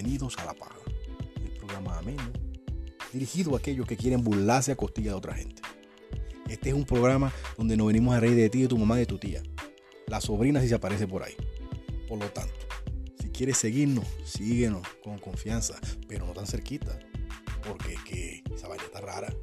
Bienvenidos 0.00 0.38
a 0.38 0.44
La 0.44 0.54
Paja, 0.54 0.78
el 1.44 1.50
programa 1.54 1.98
ameno, 1.98 2.22
dirigido 3.12 3.56
a 3.56 3.58
aquellos 3.58 3.84
que 3.84 3.96
quieren 3.96 4.22
burlarse 4.22 4.70
a 4.70 4.76
costilla 4.76 5.10
de 5.10 5.16
otra 5.16 5.34
gente. 5.34 5.60
Este 6.48 6.68
es 6.68 6.74
un 6.76 6.84
programa 6.84 7.32
donde 7.56 7.76
nos 7.76 7.88
venimos 7.88 8.14
a 8.14 8.20
reír 8.20 8.36
de 8.36 8.48
ti, 8.48 8.62
de 8.62 8.68
tu 8.68 8.78
mamá, 8.78 8.96
de 8.96 9.06
tu 9.06 9.18
tía, 9.18 9.42
la 10.06 10.20
sobrina 10.20 10.60
si 10.60 10.68
se 10.68 10.76
aparece 10.76 11.08
por 11.08 11.24
ahí. 11.24 11.34
Por 12.06 12.20
lo 12.20 12.30
tanto, 12.30 12.54
si 13.20 13.30
quieres 13.30 13.58
seguirnos, 13.58 14.06
síguenos 14.24 14.86
con 15.02 15.18
confianza, 15.18 15.74
pero 16.06 16.26
no 16.26 16.32
tan 16.32 16.46
cerquita, 16.46 16.96
porque 17.66 17.96
que 18.06 18.44
esa 18.54 18.68
vaina 18.68 18.84
está 18.84 19.00
rara. 19.00 19.34